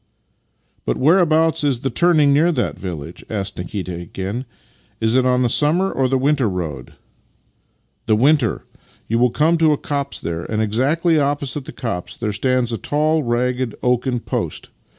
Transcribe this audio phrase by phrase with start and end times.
[0.87, 4.45] "But whereabouts is the turning near that village?" asked Nikita again."
[4.99, 6.93] Is it on the summer or the winter road?
[8.07, 8.61] ""The vv'inter.
[9.07, 12.79] You will come to a copse there, and exactly opposite the copse there stands a
[12.79, 14.71] tall, ragged oaken post.